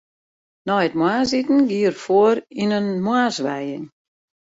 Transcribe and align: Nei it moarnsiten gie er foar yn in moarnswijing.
Nei 0.65 0.85
it 0.87 0.95
moarnsiten 0.99 1.59
gie 1.69 1.87
er 1.89 1.95
foar 2.03 2.37
yn 2.61 2.75
in 2.79 2.87
moarnswijing. 3.05 3.85